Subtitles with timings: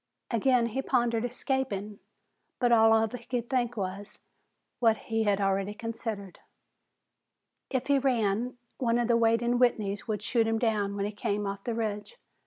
[0.31, 1.99] Again he pondered escaping,
[2.57, 4.19] but all he could think of was
[4.79, 6.39] what he had already considered.
[7.69, 11.45] If he ran, one of the waiting Whitneys would shoot him down when he came
[11.45, 12.17] off the ridge.